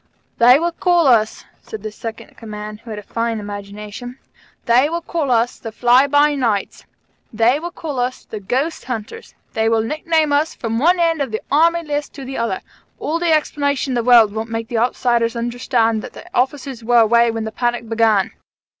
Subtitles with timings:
[0.39, 4.17] "They will call us," said the Second in Command, who had really a fine imagination,
[4.65, 6.85] "they will call us the 'Fly by Nights';
[7.31, 11.29] they will call us the 'Ghost Hunters'; they will nickname us from one end of
[11.29, 12.61] the Army list to the other.
[12.97, 17.29] All the explanations in the world won't make outsiders understand that the officers were away
[17.29, 18.31] when the panic began.